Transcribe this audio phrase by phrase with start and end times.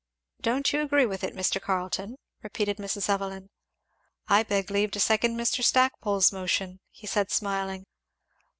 [0.41, 1.61] "Don't you agree with it, Mr.
[1.61, 3.07] Carleton," repeated Mrs.
[3.07, 3.51] Evelyn.
[4.27, 5.63] "I beg leave to second Mr.
[5.63, 7.85] Stackpole's motion," he said smiling.